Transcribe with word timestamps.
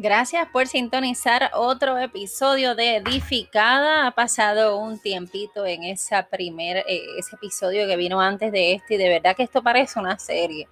Gracias 0.00 0.46
por 0.52 0.68
sintonizar 0.68 1.50
otro 1.54 1.98
episodio 1.98 2.76
de 2.76 2.98
Edificada. 2.98 4.06
Ha 4.06 4.12
pasado 4.12 4.78
un 4.78 5.00
tiempito 5.00 5.66
en 5.66 5.82
esa 5.82 6.28
primer, 6.28 6.84
eh, 6.86 7.02
ese 7.18 7.34
episodio 7.34 7.84
que 7.88 7.96
vino 7.96 8.20
antes 8.20 8.52
de 8.52 8.74
este 8.74 8.94
y 8.94 8.96
de 8.96 9.08
verdad 9.08 9.34
que 9.34 9.42
esto 9.42 9.60
parece 9.60 9.98
una 9.98 10.16
serie. 10.16 10.68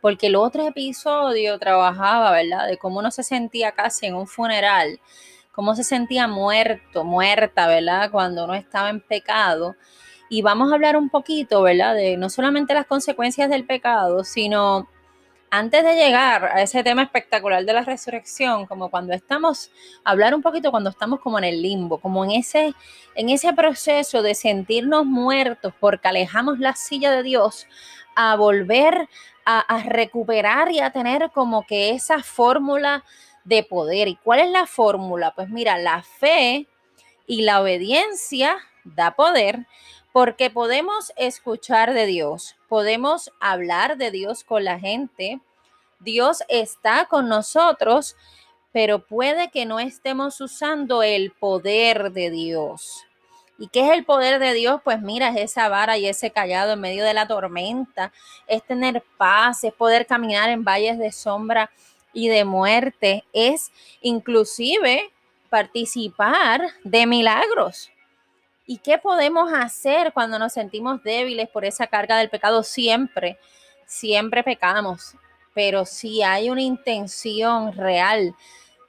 Porque 0.00 0.28
el 0.28 0.36
otro 0.36 0.66
episodio 0.66 1.58
trabajaba, 1.58 2.30
¿verdad? 2.30 2.66
De 2.66 2.78
cómo 2.78 3.00
uno 3.00 3.10
se 3.10 3.22
sentía 3.22 3.72
casi 3.72 4.06
en 4.06 4.14
un 4.14 4.26
funeral, 4.26 4.98
cómo 5.52 5.74
se 5.76 5.84
sentía 5.84 6.26
muerto, 6.26 7.04
muerta, 7.04 7.66
¿verdad? 7.66 8.10
Cuando 8.10 8.44
uno 8.44 8.54
estaba 8.54 8.88
en 8.88 9.00
pecado. 9.00 9.76
Y 10.30 10.40
vamos 10.40 10.72
a 10.72 10.76
hablar 10.76 10.96
un 10.96 11.10
poquito, 11.10 11.60
¿verdad? 11.60 11.94
De 11.94 12.16
no 12.16 12.30
solamente 12.30 12.72
las 12.72 12.86
consecuencias 12.86 13.50
del 13.50 13.66
pecado, 13.66 14.24
sino 14.24 14.88
antes 15.56 15.84
de 15.84 15.94
llegar 15.94 16.46
a 16.46 16.62
ese 16.62 16.82
tema 16.82 17.04
espectacular 17.04 17.64
de 17.64 17.72
la 17.72 17.82
resurrección, 17.82 18.66
como 18.66 18.90
cuando 18.90 19.12
estamos, 19.12 19.70
hablar 20.02 20.34
un 20.34 20.42
poquito 20.42 20.72
cuando 20.72 20.90
estamos 20.90 21.20
como 21.20 21.38
en 21.38 21.44
el 21.44 21.62
limbo, 21.62 21.98
como 21.98 22.24
en 22.24 22.32
ese, 22.32 22.74
en 23.14 23.28
ese 23.28 23.52
proceso 23.52 24.20
de 24.20 24.34
sentirnos 24.34 25.06
muertos 25.06 25.72
porque 25.78 26.08
alejamos 26.08 26.58
la 26.58 26.74
silla 26.74 27.12
de 27.12 27.22
Dios, 27.22 27.68
a 28.16 28.34
volver 28.34 29.08
a, 29.44 29.60
a 29.60 29.84
recuperar 29.84 30.72
y 30.72 30.80
a 30.80 30.90
tener 30.90 31.30
como 31.32 31.64
que 31.64 31.90
esa 31.90 32.24
fórmula 32.24 33.04
de 33.44 33.62
poder. 33.62 34.08
¿Y 34.08 34.16
cuál 34.16 34.40
es 34.40 34.50
la 34.50 34.66
fórmula? 34.66 35.34
Pues 35.36 35.50
mira, 35.50 35.78
la 35.78 36.02
fe 36.02 36.66
y 37.28 37.42
la 37.42 37.60
obediencia 37.60 38.56
da 38.82 39.14
poder 39.14 39.66
porque 40.14 40.48
podemos 40.48 41.12
escuchar 41.16 41.92
de 41.92 42.06
Dios, 42.06 42.54
podemos 42.68 43.32
hablar 43.40 43.96
de 43.96 44.12
Dios 44.12 44.44
con 44.44 44.62
la 44.62 44.78
gente, 44.78 45.40
Dios 45.98 46.44
está 46.48 47.06
con 47.06 47.28
nosotros, 47.28 48.14
pero 48.70 49.00
puede 49.00 49.50
que 49.50 49.66
no 49.66 49.80
estemos 49.80 50.40
usando 50.40 51.02
el 51.02 51.32
poder 51.32 52.12
de 52.12 52.30
Dios. 52.30 53.04
¿Y 53.58 53.66
qué 53.66 53.86
es 53.86 53.90
el 53.90 54.04
poder 54.04 54.38
de 54.38 54.52
Dios? 54.52 54.80
Pues 54.84 55.02
mira, 55.02 55.30
es 55.30 55.50
esa 55.50 55.68
vara 55.68 55.98
y 55.98 56.06
ese 56.06 56.30
callado 56.30 56.74
en 56.74 56.80
medio 56.80 57.04
de 57.04 57.14
la 57.14 57.26
tormenta, 57.26 58.12
es 58.46 58.62
tener 58.62 59.02
paz, 59.18 59.64
es 59.64 59.72
poder 59.72 60.06
caminar 60.06 60.48
en 60.48 60.62
valles 60.62 60.96
de 60.96 61.10
sombra 61.10 61.72
y 62.12 62.28
de 62.28 62.44
muerte, 62.44 63.24
es 63.32 63.72
inclusive 64.00 65.10
participar 65.50 66.68
de 66.84 67.04
milagros. 67.04 67.90
¿Y 68.66 68.78
qué 68.78 68.96
podemos 68.96 69.52
hacer 69.52 70.12
cuando 70.14 70.38
nos 70.38 70.54
sentimos 70.54 71.02
débiles 71.02 71.48
por 71.50 71.66
esa 71.66 71.86
carga 71.86 72.16
del 72.16 72.30
pecado? 72.30 72.62
Siempre, 72.62 73.38
siempre 73.86 74.42
pecamos, 74.42 75.16
pero 75.52 75.84
si 75.84 76.22
hay 76.22 76.48
una 76.48 76.62
intención 76.62 77.74
real 77.74 78.34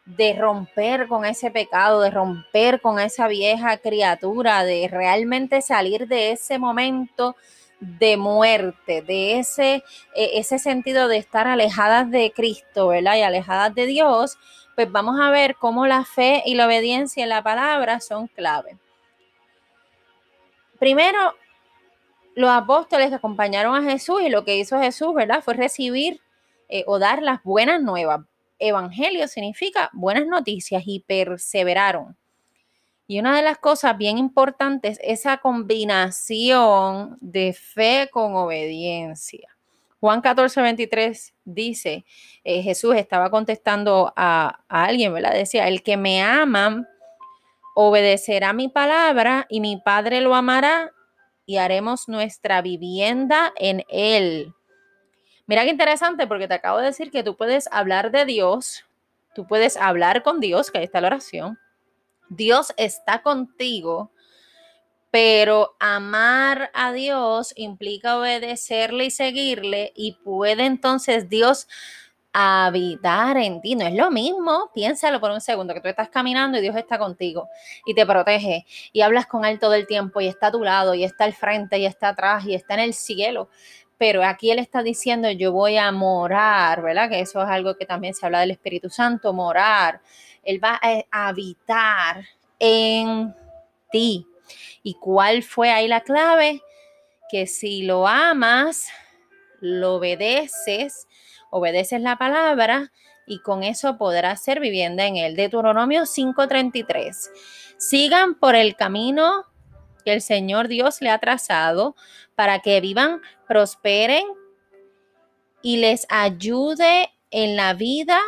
de 0.06 0.34
romper 0.34 1.08
con 1.08 1.26
ese 1.26 1.52
pecado, 1.52 2.00
de 2.00 2.12
romper 2.12 2.80
con 2.80 3.00
esa 3.00 3.28
vieja 3.28 3.78
criatura, 3.78 4.64
de 4.64 4.88
realmente 4.88 5.62
salir 5.62 6.08
de 6.08 6.32
ese 6.32 6.58
momento 6.58 7.36
de 7.82 8.16
muerte, 8.16 9.02
de 9.02 9.40
ese, 9.40 9.84
e, 10.16 10.40
ese 10.40 10.58
sentido 10.58 11.10
de 11.10 11.18
estar 11.18 11.48
alejadas 11.48 12.10
de 12.12 12.32
Cristo, 12.34 12.88
¿verdad? 12.90 13.18
Y 13.18 13.24
alejadas 13.24 13.76
de 13.76 13.88
Dios, 13.88 14.38
pues 14.76 14.90
vamos 14.90 15.20
a 15.20 15.32
ver 15.32 15.56
cómo 15.56 15.86
la 15.86 16.06
fe 16.06 16.44
y 16.46 16.56
la 16.56 16.68
obediencia 16.68 17.24
en 17.24 17.30
la 17.30 17.44
palabra 17.44 18.00
son 18.00 18.28
clave. 18.28 18.78
Primero, 20.80 21.36
los 22.36 22.50
apóstoles 22.50 23.10
que 23.10 23.16
acompañaron 23.16 23.76
a 23.76 23.90
Jesús 23.90 24.22
y 24.22 24.30
lo 24.30 24.44
que 24.44 24.58
hizo 24.58 24.80
Jesús, 24.80 25.14
¿verdad? 25.14 25.42
Fue 25.44 25.54
recibir 25.54 26.22
eh, 26.68 26.84
o 26.88 27.00
dar 27.00 27.22
las 27.22 27.42
buenas 27.44 27.82
nuevas. 27.82 28.22
Evangelio 28.60 29.28
significa 29.28 29.90
buenas 29.94 30.28
noticias 30.28 30.84
y 30.86 31.02
perseveraron. 31.02 32.16
Y 33.08 33.20
una 33.20 33.36
de 33.36 33.44
las 33.44 33.58
cosas 33.60 33.98
bien 33.98 34.18
importantes 34.18 35.00
es 35.02 35.22
esa 35.22 35.38
combinación 35.38 37.18
de 37.22 37.54
fe 37.54 38.10
con 38.12 38.36
obediencia. 38.36 39.50
Juan 40.00 40.22
14, 40.22 40.62
23 40.62 41.34
dice, 41.46 42.06
eh, 42.44 42.62
Jesús 42.62 42.96
estaba 42.96 43.30
contestando 43.30 44.12
a, 44.16 44.60
a, 44.68 44.86
alguien, 44.86 45.14
¿verdad? 45.14 45.34
Decía, 45.34 45.68
el 45.68 45.84
que 45.84 45.98
me 45.98 46.22
ama 46.22 46.88
obedecerá 47.76 48.54
mi 48.54 48.70
palabra 48.70 49.46
y 49.50 49.60
mi 49.60 49.78
Padre 49.78 50.22
lo 50.22 50.34
amará 50.34 50.94
y 51.46 51.58
haremos 51.58 52.08
nuestra 52.08 52.62
vivienda 52.62 53.54
en 53.58 53.84
él. 53.90 54.54
Mira 55.46 55.64
qué 55.64 55.70
interesante 55.70 56.26
porque 56.26 56.48
te 56.48 56.56
acabo 56.56 56.80
de 56.80 56.86
decir 56.86 57.12
que 57.12 57.22
tú 57.22 57.36
puedes 57.36 57.68
hablar 57.72 58.12
de 58.12 58.26
Dios, 58.26 58.86
tú 59.36 59.46
puedes 59.46 59.78
hablar 59.78 60.24
con 60.24 60.40
Dios, 60.40 60.72
que 60.72 60.80
ahí 60.80 60.86
está 60.86 61.02
la 61.02 61.08
oración. 61.08 61.60
Dios 62.30 62.74
está 62.78 63.22
contigo, 63.22 64.10
pero 65.12 65.76
amar 65.80 66.72
a 66.74 66.94
Dios 66.94 67.54
implica 67.58 68.18
obedecerle 68.18 69.06
y 69.06 69.12
seguirle 69.12 69.92
y 69.96 70.14
puede 70.14 70.66
entonces 70.66 71.28
Dios 71.30 71.68
habitar 72.38 73.38
en 73.38 73.62
ti. 73.62 73.76
No 73.76 73.88
es 73.88 73.94
lo 73.94 74.12
mismo, 74.12 74.70
piénsalo 74.74 75.22
por 75.22 75.32
un 75.32 75.40
segundo, 75.40 75.74
que 75.74 75.80
tú 75.80 75.88
estás 75.88 76.10
caminando 76.10 76.58
y 76.58 76.62
Dios 76.62 76.76
está 76.76 77.00
contigo 77.00 77.48
y 77.86 77.96
te 77.96 78.06
protege 78.06 78.66
y 78.92 79.02
hablas 79.02 79.26
con 79.26 79.46
Él 79.46 79.58
todo 79.58 79.74
el 79.74 79.88
tiempo 79.88 80.20
y 80.20 80.28
está 80.28 80.48
a 80.48 80.52
tu 80.52 80.62
lado 80.62 80.94
y 80.94 81.06
está 81.06 81.24
al 81.24 81.34
frente 81.34 81.80
y 81.80 81.86
está 81.86 82.10
atrás 82.10 82.44
y 82.46 82.54
está 82.54 82.74
en 82.74 82.82
el 82.82 82.94
cielo. 82.94 83.48
Pero 83.98 84.22
aquí 84.22 84.52
Él 84.52 84.60
está 84.60 84.84
diciendo, 84.84 85.32
yo 85.32 85.54
voy 85.54 85.78
a 85.78 85.90
morar, 85.94 86.82
¿verdad? 86.82 87.10
Que 87.10 87.22
eso 87.22 87.42
es 87.42 87.48
algo 87.48 87.78
que 87.78 87.86
también 87.86 88.14
se 88.14 88.26
habla 88.26 88.42
del 88.42 88.52
Espíritu 88.52 88.90
Santo, 88.90 89.32
morar. 89.32 90.02
Él 90.44 90.62
va 90.62 90.78
a 90.82 91.28
habitar 91.30 92.26
en 92.60 93.34
ti. 93.92 94.28
¿Y 94.84 94.96
cuál 94.96 95.42
fue 95.42 95.72
ahí 95.72 95.88
la 95.88 96.02
clave? 96.02 96.62
Que 97.32 97.48
si 97.48 97.84
lo 97.84 98.06
amas, 98.06 98.90
lo 99.62 99.96
obedeces, 99.96 101.08
obedeces 101.56 102.02
la 102.02 102.18
palabra 102.18 102.92
y 103.26 103.40
con 103.40 103.64
eso 103.64 103.98
podrás 103.98 104.44
ser 104.44 104.60
vivienda 104.60 105.06
en 105.06 105.16
él. 105.16 105.38
Deuteronomio 105.38 106.06
5:33. 106.06 107.32
Sigan 107.78 108.36
por 108.36 108.56
el 108.56 108.76
camino 108.76 109.46
que 110.04 110.12
el 110.12 110.22
Señor 110.22 110.68
Dios 110.68 111.02
le 111.02 111.10
ha 111.10 111.20
trazado 111.20 111.96
para 112.36 112.60
que 112.60 112.82
vivan, 112.82 113.22
prosperen 113.48 114.26
y 115.62 115.78
les 115.78 116.06
ayude 116.10 117.10
en 117.32 117.56
la 117.56 117.74
vida, 117.74 118.20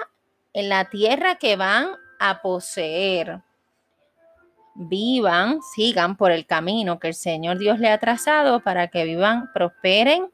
en 0.53 0.69
la 0.69 0.89
tierra 0.89 1.35
que 1.35 1.57
van 1.57 1.89
a 2.19 2.41
poseer. 2.41 3.41
Vivan, 4.73 5.59
sigan 5.75 6.15
por 6.15 6.31
el 6.31 6.45
camino 6.45 6.97
que 6.97 7.09
el 7.09 7.13
Señor 7.13 7.57
Dios 7.57 7.79
le 7.79 7.89
ha 7.89 7.97
trazado 7.97 8.61
para 8.61 8.87
que 8.87 9.03
vivan, 9.03 9.51
prosperen 9.53 10.31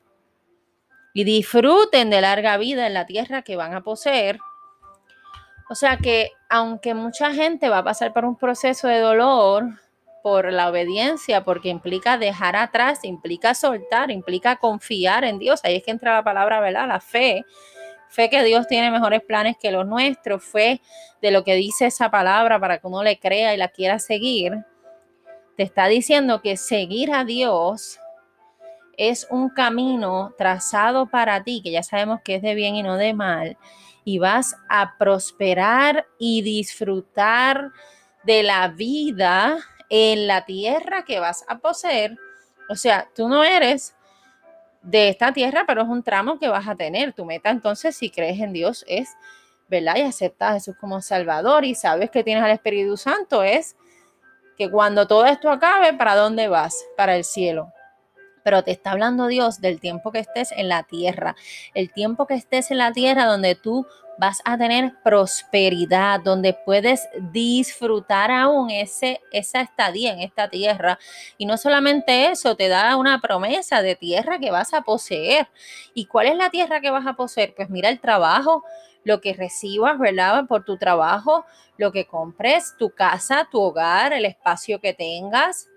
y 1.13 1.23
disfruten 1.23 2.09
de 2.09 2.21
larga 2.21 2.57
vida 2.57 2.87
en 2.87 2.93
la 2.93 3.05
tierra 3.05 3.43
que 3.43 3.55
van 3.55 3.73
a 3.73 3.81
poseer. 3.81 4.39
O 5.69 5.75
sea 5.75 5.97
que 5.97 6.31
aunque 6.49 6.93
mucha 6.93 7.33
gente 7.33 7.69
va 7.69 7.79
a 7.79 7.83
pasar 7.83 8.13
por 8.13 8.25
un 8.25 8.35
proceso 8.35 8.87
de 8.87 8.99
dolor 8.99 9.65
por 10.23 10.51
la 10.51 10.69
obediencia, 10.69 11.43
porque 11.43 11.69
implica 11.69 12.17
dejar 12.17 12.55
atrás, 12.55 13.03
implica 13.03 13.53
soltar, 13.53 14.09
implica 14.09 14.55
confiar 14.55 15.25
en 15.25 15.37
Dios, 15.37 15.59
ahí 15.63 15.75
es 15.75 15.83
que 15.83 15.91
entra 15.91 16.15
la 16.15 16.23
palabra, 16.23 16.61
¿verdad? 16.61 16.87
La 16.87 16.99
fe. 17.01 17.43
Fe 18.07 18.29
que 18.29 18.43
Dios 18.43 18.67
tiene 18.67 18.91
mejores 18.91 19.21
planes 19.21 19.57
que 19.59 19.71
los 19.71 19.85
nuestros, 19.85 20.43
fe 20.43 20.81
de 21.21 21.31
lo 21.31 21.43
que 21.43 21.55
dice 21.55 21.87
esa 21.87 22.09
palabra 22.09 22.59
para 22.59 22.77
que 22.77 22.87
uno 22.87 23.03
le 23.03 23.19
crea 23.19 23.53
y 23.53 23.57
la 23.57 23.67
quiera 23.67 23.99
seguir. 23.99 24.53
Te 25.57 25.63
está 25.63 25.87
diciendo 25.87 26.41
que 26.41 26.55
seguir 26.55 27.11
a 27.11 27.25
Dios 27.25 27.99
es 28.97 29.27
un 29.29 29.49
camino 29.49 30.33
trazado 30.37 31.07
para 31.07 31.43
ti, 31.43 31.61
que 31.63 31.71
ya 31.71 31.83
sabemos 31.83 32.21
que 32.23 32.35
es 32.35 32.41
de 32.41 32.55
bien 32.55 32.75
y 32.75 32.83
no 32.83 32.97
de 32.97 33.13
mal, 33.13 33.57
y 34.05 34.19
vas 34.19 34.55
a 34.69 34.97
prosperar 34.97 36.05
y 36.19 36.41
disfrutar 36.41 37.71
de 38.23 38.43
la 38.43 38.67
vida 38.67 39.57
en 39.89 40.27
la 40.27 40.45
tierra 40.45 41.03
que 41.05 41.19
vas 41.19 41.45
a 41.47 41.59
poseer. 41.59 42.17
O 42.69 42.75
sea, 42.75 43.09
tú 43.15 43.27
no 43.27 43.43
eres 43.43 43.95
de 44.81 45.09
esta 45.09 45.31
tierra, 45.31 45.63
pero 45.65 45.81
es 45.81 45.87
un 45.87 46.03
tramo 46.03 46.39
que 46.39 46.47
vas 46.47 46.67
a 46.67 46.75
tener. 46.75 47.13
Tu 47.13 47.25
meta 47.25 47.49
entonces, 47.49 47.95
si 47.95 48.09
crees 48.09 48.39
en 48.39 48.53
Dios, 48.53 48.83
es, 48.87 49.09
¿verdad? 49.69 49.95
Y 49.97 50.01
aceptas 50.01 50.51
a 50.51 50.53
Jesús 50.55 50.75
como 50.79 51.01
Salvador 51.01 51.65
y 51.65 51.75
sabes 51.75 52.11
que 52.11 52.23
tienes 52.23 52.43
al 52.43 52.51
Espíritu 52.51 52.97
Santo, 52.97 53.43
es 53.43 53.75
que 54.57 54.69
cuando 54.69 55.07
todo 55.07 55.25
esto 55.25 55.49
acabe, 55.49 55.93
¿para 55.93 56.15
dónde 56.15 56.47
vas? 56.47 56.75
Para 56.95 57.15
el 57.15 57.23
cielo 57.23 57.72
pero 58.43 58.63
te 58.63 58.71
está 58.71 58.91
hablando 58.91 59.27
Dios 59.27 59.61
del 59.61 59.79
tiempo 59.79 60.11
que 60.11 60.19
estés 60.19 60.51
en 60.51 60.69
la 60.69 60.83
tierra, 60.83 61.35
el 61.73 61.91
tiempo 61.91 62.27
que 62.27 62.35
estés 62.35 62.71
en 62.71 62.77
la 62.77 62.91
tierra 62.91 63.25
donde 63.25 63.55
tú 63.55 63.87
vas 64.17 64.41
a 64.45 64.57
tener 64.57 64.93
prosperidad, 65.03 66.19
donde 66.19 66.53
puedes 66.53 67.07
disfrutar 67.31 68.31
aún 68.31 68.69
ese, 68.69 69.21
esa 69.31 69.61
estadía 69.61 70.13
en 70.13 70.19
esta 70.19 70.49
tierra. 70.49 70.99
Y 71.37 71.45
no 71.45 71.57
solamente 71.57 72.27
eso, 72.27 72.55
te 72.55 72.67
da 72.67 72.95
una 72.95 73.19
promesa 73.21 73.81
de 73.81 73.95
tierra 73.95 74.39
que 74.39 74.51
vas 74.51 74.73
a 74.73 74.81
poseer. 74.81 75.47
¿Y 75.93 76.05
cuál 76.05 76.27
es 76.27 76.35
la 76.35 76.49
tierra 76.49 76.81
que 76.81 76.91
vas 76.91 77.07
a 77.07 77.13
poseer? 77.13 77.53
Pues 77.55 77.69
mira 77.69 77.89
el 77.89 77.99
trabajo, 77.99 78.63
lo 79.03 79.19
que 79.21 79.33
recibas, 79.33 79.97
¿verdad? 79.99 80.45
Por 80.47 80.63
tu 80.63 80.77
trabajo, 80.77 81.45
lo 81.77 81.91
que 81.91 82.05
compres, 82.05 82.75
tu 82.77 82.91
casa, 82.91 83.47
tu 83.51 83.59
hogar, 83.61 84.13
el 84.13 84.25
espacio 84.25 84.79
que 84.79 84.93
tengas. 84.93 85.69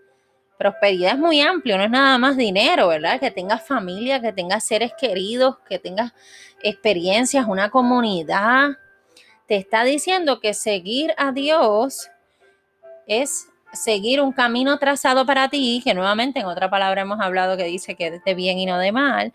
Prosperidad 0.58 1.12
es 1.12 1.18
muy 1.18 1.40
amplio, 1.40 1.76
no 1.76 1.84
es 1.84 1.90
nada 1.90 2.16
más 2.18 2.36
dinero, 2.36 2.88
¿verdad? 2.88 3.20
Que 3.20 3.30
tengas 3.30 3.66
familia, 3.66 4.20
que 4.20 4.32
tengas 4.32 4.64
seres 4.64 4.92
queridos, 4.98 5.58
que 5.68 5.78
tengas 5.78 6.12
experiencias, 6.62 7.46
una 7.46 7.70
comunidad. 7.70 8.70
Te 9.46 9.56
está 9.56 9.84
diciendo 9.84 10.40
que 10.40 10.54
seguir 10.54 11.14
a 11.18 11.32
Dios 11.32 12.08
es 13.06 13.48
seguir 13.72 14.20
un 14.20 14.32
camino 14.32 14.78
trazado 14.78 15.26
para 15.26 15.48
ti, 15.48 15.80
que 15.84 15.94
nuevamente 15.94 16.40
en 16.40 16.46
otra 16.46 16.70
palabra 16.70 17.02
hemos 17.02 17.20
hablado 17.20 17.56
que 17.56 17.64
dice 17.64 17.94
que 17.94 18.20
de 18.24 18.34
bien 18.34 18.58
y 18.58 18.66
no 18.66 18.78
de 18.78 18.92
mal, 18.92 19.32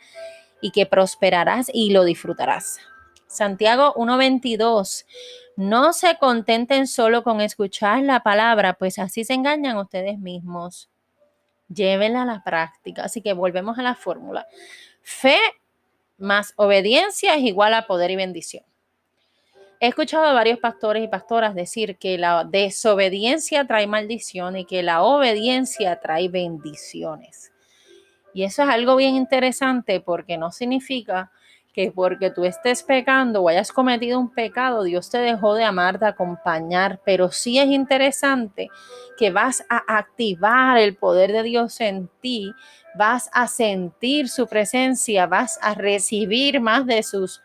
y 0.62 0.72
que 0.72 0.86
prosperarás 0.86 1.70
y 1.74 1.92
lo 1.92 2.04
disfrutarás. 2.04 2.80
Santiago 3.28 3.94
1.22. 3.96 5.06
No 5.56 5.94
se 5.94 6.18
contenten 6.18 6.88
solo 6.88 7.24
con 7.24 7.40
escuchar 7.40 8.04
la 8.04 8.24
palabra, 8.24 8.74
pues 8.74 9.00
así 9.00 9.24
se 9.24 9.34
engañan 9.34 9.78
ustedes 9.78 10.20
mismos. 10.20 10.91
Llévenla 11.74 12.24
a 12.24 12.26
la 12.26 12.44
práctica. 12.44 13.04
Así 13.04 13.22
que 13.22 13.34
volvemos 13.34 13.78
a 13.80 13.84
la 13.84 13.96
fórmula. 13.96 14.48
Fe 15.02 15.38
más 16.18 16.54
obediencia 16.56 17.36
es 17.36 17.44
igual 17.44 17.74
a 17.74 17.88
poder 17.88 18.12
y 18.12 18.16
bendición. 18.16 18.64
He 19.80 19.88
escuchado 19.88 20.26
a 20.26 20.34
varios 20.34 20.60
pastores 20.60 21.04
y 21.04 21.08
pastoras 21.08 21.56
decir 21.56 21.98
que 21.98 22.20
la 22.20 22.44
desobediencia 22.44 23.66
trae 23.66 23.88
maldición 23.88 24.56
y 24.56 24.66
que 24.66 24.84
la 24.84 25.02
obediencia 25.02 26.00
trae 26.00 26.30
bendiciones. 26.30 27.52
Y 28.32 28.44
eso 28.44 28.62
es 28.62 28.70
algo 28.70 28.96
bien 28.96 29.16
interesante 29.16 30.00
porque 30.00 30.38
no 30.38 30.52
significa 30.52 31.32
que 31.74 31.92
porque 31.92 32.30
tú 32.30 32.44
estés 32.44 32.84
pecando 32.84 33.42
o 33.42 33.50
hayas 33.50 33.72
cometido 33.72 34.20
un 34.20 34.30
pecado, 34.30 34.84
Dios 34.84 35.10
te 35.10 35.20
dejó 35.20 35.56
de 35.56 35.64
amar, 35.64 36.00
de 36.00 36.08
acompañar, 36.08 37.00
pero 37.06 37.32
sí 37.32 37.60
es 37.60 37.68
interesante 37.68 38.70
que 39.18 39.32
vas 39.32 39.64
a 39.70 39.98
activar 39.98 40.78
el 40.78 40.96
poder 40.96 41.32
de 41.32 41.44
Dios 41.44 41.80
en 41.80 42.10
ti, 42.22 42.52
vas 42.96 43.30
a 43.34 43.48
sentir 43.48 44.28
su 44.28 44.48
presencia, 44.48 45.28
vas 45.28 45.58
a 45.62 45.74
recibir 45.74 46.60
más 46.60 46.86
de 46.86 47.04
sus 47.04 47.42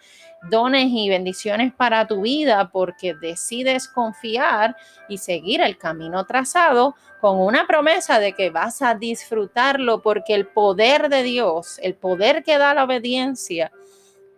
dones 0.50 0.86
y 0.90 1.08
bendiciones 1.08 1.72
para 1.72 2.06
tu 2.06 2.22
vida 2.22 2.70
porque 2.72 3.14
decides 3.14 3.88
confiar 3.88 4.76
y 5.08 5.18
seguir 5.18 5.60
el 5.60 5.78
camino 5.78 6.24
trazado 6.24 6.94
con 7.20 7.40
una 7.40 7.66
promesa 7.66 8.18
de 8.18 8.32
que 8.32 8.50
vas 8.50 8.82
a 8.82 8.94
disfrutarlo 8.94 10.02
porque 10.02 10.34
el 10.34 10.46
poder 10.46 11.08
de 11.08 11.22
Dios, 11.22 11.78
el 11.82 11.94
poder 11.94 12.44
que 12.44 12.58
da 12.58 12.74
la 12.74 12.84
obediencia, 12.84 13.72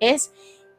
es, 0.00 0.32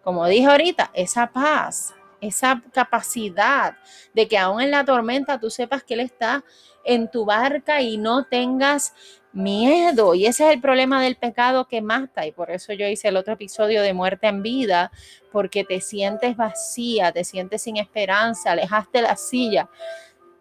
como 0.03 0.27
dije 0.27 0.47
ahorita, 0.47 0.91
esa 0.93 1.27
paz, 1.27 1.93
esa 2.21 2.61
capacidad 2.73 3.77
de 4.13 4.27
que 4.27 4.37
aún 4.37 4.61
en 4.61 4.71
la 4.71 4.83
tormenta 4.83 5.39
tú 5.39 5.49
sepas 5.49 5.83
que 5.83 5.93
Él 5.93 6.01
está 6.01 6.43
en 6.83 7.09
tu 7.09 7.25
barca 7.25 7.81
y 7.81 7.97
no 7.97 8.25
tengas 8.25 8.93
miedo. 9.31 10.15
Y 10.15 10.25
ese 10.25 10.47
es 10.47 10.53
el 10.53 10.61
problema 10.61 11.01
del 11.01 11.15
pecado 11.15 11.67
que 11.67 11.81
mata. 11.81 12.25
Y 12.25 12.31
por 12.31 12.51
eso 12.51 12.73
yo 12.73 12.87
hice 12.87 13.09
el 13.09 13.17
otro 13.17 13.33
episodio 13.33 13.81
de 13.81 13.93
muerte 13.93 14.27
en 14.27 14.41
vida, 14.41 14.91
porque 15.31 15.63
te 15.63 15.81
sientes 15.81 16.35
vacía, 16.35 17.11
te 17.11 17.23
sientes 17.23 17.61
sin 17.61 17.77
esperanza, 17.77 18.51
alejaste 18.51 19.01
la 19.01 19.15
silla 19.15 19.69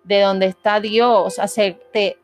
de 0.04 0.22
donde 0.22 0.46
está 0.46 0.80
Dios, 0.80 1.38
hacerte, 1.38 2.18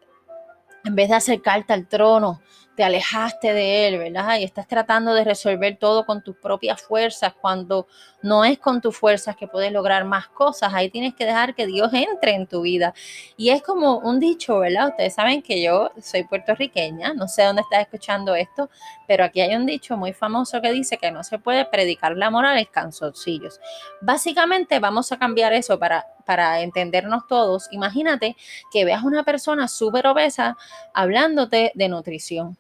en 0.85 0.95
vez 0.95 1.09
de 1.09 1.17
acercarte 1.17 1.73
al 1.73 1.89
trono, 1.89 2.41
te 2.77 2.83
alejaste 2.83 3.53
de 3.53 3.89
Él, 3.89 3.99
¿verdad? 3.99 4.39
Y 4.39 4.45
estás 4.45 4.67
tratando 4.67 5.15
de 5.15 5.25
resolver 5.25 5.77
todo 5.79 6.05
con 6.05 6.23
tus 6.23 6.37
propias 6.37 6.83
fuerzas, 6.83 7.33
cuando 7.41 7.87
no 8.23 8.45
es 8.45 8.59
con 8.59 8.81
tus 8.81 8.97
fuerzas 8.97 9.37
que 9.37 9.47
puedes 9.47 9.71
lograr 9.71 10.05
más 10.05 10.29
cosas. 10.29 10.75
Ahí 10.75 10.91
tienes 10.91 11.15
que 11.15 11.25
dejar 11.25 11.55
que 11.55 11.67
Dios 11.67 11.93
entre 11.93 12.35
en 12.35 12.47
tu 12.47 12.63
vida. 12.63 12.93
Y 13.37 13.51
es 13.51 13.63
como 13.63 13.99
un 13.99 14.19
dicho, 14.19 14.59
¿verdad? 14.59 14.89
Ustedes 14.89 15.15
saben 15.15 15.43
que 15.43 15.63
yo 15.63 15.93
soy 16.03 16.25
puertorriqueña, 16.25 17.15
no 17.15 17.29
sé 17.29 17.45
dónde 17.45 17.63
estás 17.63 17.81
escuchando 17.81 18.35
esto, 18.35 18.69
pero 19.07 19.25
aquí 19.25 19.41
hay 19.41 19.55
un 19.55 19.67
dicho 19.67 19.97
muy 19.97 20.13
famoso 20.13 20.61
que 20.61 20.73
dice 20.73 20.99
que 20.99 21.11
no 21.13 21.23
se 21.23 21.39
puede 21.39 21.65
predicar 21.67 22.17
la 22.17 22.31
moral 22.31 22.59
en 22.59 22.65
canzoncillos. 22.65 23.61
Básicamente 24.01 24.81
vamos 24.81 25.13
a 25.13 25.19
cambiar 25.19 25.53
eso 25.53 25.79
para 25.79 26.07
para 26.25 26.61
entendernos 26.61 27.26
todos, 27.26 27.69
imagínate 27.71 28.37
que 28.73 28.85
veas 28.85 29.03
una 29.05 29.23
persona 29.23 29.69
súper 29.69 30.06
obesa 30.06 30.56
hablándote 30.93 31.73
de 31.75 31.88
nutrición 31.88 32.56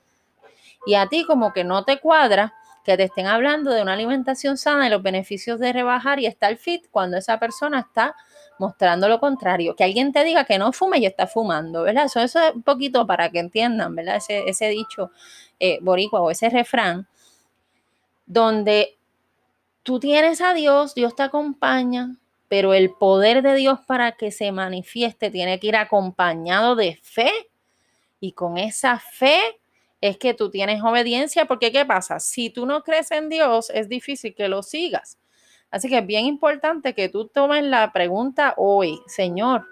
y 0.86 0.94
a 0.94 1.06
ti 1.06 1.24
como 1.24 1.52
que 1.52 1.64
no 1.64 1.84
te 1.84 1.98
cuadra 1.98 2.54
que 2.84 2.96
te 2.96 3.04
estén 3.04 3.26
hablando 3.26 3.70
de 3.70 3.82
una 3.82 3.94
alimentación 3.94 4.58
sana 4.58 4.86
y 4.86 4.90
los 4.90 5.02
beneficios 5.02 5.58
de 5.58 5.72
rebajar 5.72 6.20
y 6.20 6.26
estar 6.26 6.54
fit 6.56 6.84
cuando 6.90 7.16
esa 7.16 7.38
persona 7.38 7.80
está 7.80 8.14
mostrando 8.58 9.08
lo 9.08 9.18
contrario. 9.18 9.74
Que 9.74 9.84
alguien 9.84 10.12
te 10.12 10.22
diga 10.22 10.44
que 10.44 10.58
no 10.58 10.70
fume 10.72 10.98
y 10.98 11.06
está 11.06 11.26
fumando, 11.26 11.82
¿verdad? 11.82 12.04
Eso, 12.04 12.20
eso 12.20 12.40
es 12.40 12.54
un 12.54 12.62
poquito 12.62 13.06
para 13.06 13.30
que 13.30 13.38
entiendan, 13.38 13.94
¿verdad? 13.94 14.20
Ese, 14.28 14.68
dicho 14.68 15.10
eh, 15.58 15.78
boricua 15.80 16.20
o 16.20 16.30
ese 16.30 16.50
refrán, 16.50 17.08
donde 18.26 18.98
tú 19.82 19.98
tienes 19.98 20.42
a 20.42 20.52
Dios, 20.52 20.94
Dios 20.94 21.16
te 21.16 21.22
acompaña, 21.22 22.16
pero 22.54 22.72
el 22.72 22.92
poder 22.92 23.42
de 23.42 23.56
Dios 23.56 23.80
para 23.84 24.12
que 24.12 24.30
se 24.30 24.52
manifieste 24.52 25.28
tiene 25.28 25.58
que 25.58 25.66
ir 25.66 25.74
acompañado 25.74 26.76
de 26.76 26.96
fe 27.02 27.32
y 28.20 28.30
con 28.30 28.58
esa 28.58 29.00
fe 29.00 29.40
es 30.00 30.18
que 30.18 30.34
tú 30.34 30.50
tienes 30.50 30.80
obediencia, 30.80 31.46
porque 31.46 31.72
¿qué 31.72 31.84
pasa? 31.84 32.20
Si 32.20 32.50
tú 32.50 32.64
no 32.64 32.84
crees 32.84 33.10
en 33.10 33.28
Dios, 33.28 33.70
es 33.70 33.88
difícil 33.88 34.36
que 34.36 34.46
lo 34.46 34.62
sigas. 34.62 35.18
Así 35.68 35.88
que 35.88 35.98
es 35.98 36.06
bien 36.06 36.26
importante 36.26 36.94
que 36.94 37.08
tú 37.08 37.26
tomes 37.26 37.64
la 37.64 37.92
pregunta 37.92 38.54
hoy, 38.56 39.00
Señor, 39.08 39.66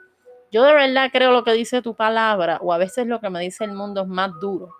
yo 0.50 0.64
de 0.64 0.74
verdad 0.74 1.10
creo 1.12 1.30
lo 1.30 1.44
que 1.44 1.52
dice 1.52 1.82
tu 1.82 1.94
palabra, 1.94 2.58
o 2.62 2.72
a 2.72 2.78
veces 2.78 3.06
lo 3.06 3.20
que 3.20 3.30
me 3.30 3.38
dice 3.38 3.62
el 3.62 3.74
mundo 3.74 4.02
es 4.02 4.08
más 4.08 4.32
duro, 4.40 4.74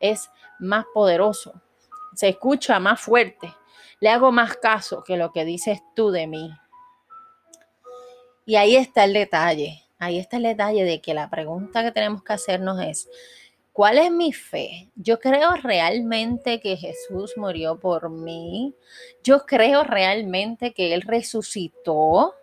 es 0.00 0.30
más 0.58 0.86
poderoso, 0.94 1.60
se 2.14 2.30
escucha 2.30 2.80
más 2.80 3.02
fuerte, 3.02 3.54
le 4.00 4.08
hago 4.08 4.32
más 4.32 4.56
caso 4.56 5.04
que 5.04 5.18
lo 5.18 5.30
que 5.30 5.44
dices 5.44 5.82
tú 5.94 6.10
de 6.10 6.26
mí. 6.26 6.50
Y 8.46 8.56
ahí 8.56 8.76
está 8.76 9.04
el 9.04 9.12
detalle, 9.12 9.82
ahí 9.98 10.18
está 10.18 10.36
el 10.36 10.44
detalle 10.44 10.84
de 10.84 11.00
que 11.00 11.14
la 11.14 11.30
pregunta 11.30 11.82
que 11.82 11.92
tenemos 11.92 12.22
que 12.22 12.32
hacernos 12.32 12.80
es, 12.80 13.08
¿Cuál 13.74 13.98
es 13.98 14.08
mi 14.12 14.32
fe? 14.32 14.88
Yo 14.94 15.18
creo 15.18 15.56
realmente 15.56 16.60
que 16.60 16.76
Jesús 16.76 17.32
murió 17.36 17.80
por 17.80 18.08
mí. 18.08 18.72
Yo 19.24 19.46
creo 19.46 19.82
realmente 19.82 20.72
que 20.72 20.94
Él 20.94 21.02
resucitó. 21.02 22.36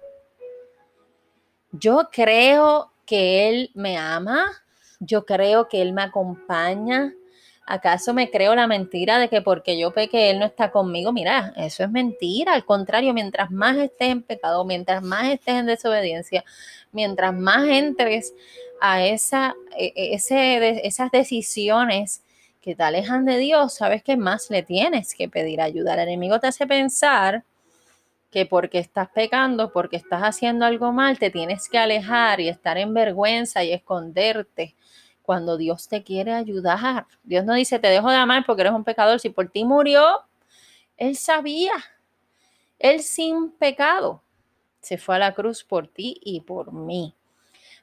Yo 1.71 2.09
creo 2.11 2.91
que 3.05 3.47
Él 3.47 3.71
me 3.75 3.97
ama. 3.97 4.43
Yo 4.99 5.25
creo 5.25 5.69
que 5.69 5.81
Él 5.81 5.93
me 5.93 6.01
acompaña. 6.01 7.13
¿Acaso 7.65 8.13
me 8.13 8.29
creo 8.29 8.55
la 8.55 8.67
mentira 8.67 9.19
de 9.19 9.29
que 9.29 9.41
porque 9.41 9.77
yo 9.79 9.91
peque 9.91 10.29
Él 10.29 10.39
no 10.39 10.45
está 10.45 10.71
conmigo? 10.71 11.13
Mira, 11.13 11.53
eso 11.57 11.83
es 11.83 11.91
mentira. 11.91 12.53
Al 12.53 12.65
contrario, 12.65 13.13
mientras 13.13 13.51
más 13.51 13.77
estés 13.77 14.09
en 14.09 14.23
pecado, 14.23 14.65
mientras 14.65 15.03
más 15.03 15.29
estés 15.29 15.55
en 15.55 15.67
desobediencia, 15.67 16.43
mientras 16.91 17.33
más 17.33 17.67
entres 17.67 18.33
a 18.81 19.05
esa, 19.05 19.55
e, 19.77 19.93
e, 19.95 20.15
ese, 20.15 20.85
esas 20.85 21.11
decisiones 21.11 22.23
que 22.61 22.75
te 22.75 22.83
alejan 22.83 23.25
de 23.25 23.37
Dios, 23.37 23.75
sabes 23.75 24.03
que 24.03 24.17
más 24.17 24.49
le 24.49 24.63
tienes 24.63 25.13
que 25.15 25.29
pedir 25.29 25.61
ayuda. 25.61 25.93
El 25.93 26.01
enemigo 26.01 26.39
te 26.39 26.47
hace 26.47 26.67
pensar 26.67 27.43
que 28.31 28.45
porque 28.45 28.79
estás 28.79 29.09
pecando, 29.09 29.71
porque 29.71 29.97
estás 29.97 30.21
haciendo 30.21 30.65
algo 30.65 30.91
mal, 30.93 31.19
te 31.19 31.29
tienes 31.29 31.69
que 31.69 31.77
alejar 31.77 32.39
y 32.39 32.49
estar 32.49 32.77
en 32.77 32.93
vergüenza 32.93 33.63
y 33.63 33.73
esconderte 33.73 34.75
cuando 35.31 35.55
Dios 35.55 35.87
te 35.87 36.03
quiere 36.03 36.33
ayudar. 36.33 37.07
Dios 37.23 37.45
no 37.45 37.53
dice, 37.53 37.79
te 37.79 37.87
dejo 37.87 38.09
de 38.09 38.17
amar 38.17 38.45
porque 38.45 38.63
eres 38.63 38.73
un 38.73 38.83
pecador. 38.83 39.17
Si 39.21 39.29
por 39.29 39.47
ti 39.47 39.63
murió, 39.63 40.25
Él 40.97 41.15
sabía. 41.15 41.71
Él 42.77 43.01
sin 43.01 43.49
pecado 43.51 44.21
se 44.81 44.97
fue 44.97 45.15
a 45.15 45.19
la 45.19 45.33
cruz 45.33 45.63
por 45.63 45.87
ti 45.87 46.19
y 46.21 46.41
por 46.41 46.73
mí 46.73 47.15